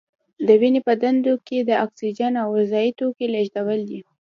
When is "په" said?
0.87-0.93